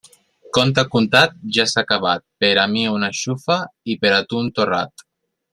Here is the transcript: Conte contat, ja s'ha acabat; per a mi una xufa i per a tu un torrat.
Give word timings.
Conte 0.57 0.83
contat, 0.95 1.35
ja 1.57 1.65
s'ha 1.73 1.83
acabat; 1.83 2.25
per 2.45 2.51
a 2.63 2.65
mi 2.73 2.87
una 2.95 3.13
xufa 3.21 3.61
i 3.97 4.01
per 4.05 4.15
a 4.21 4.27
tu 4.33 4.45
un 4.47 4.53
torrat. 4.61 5.07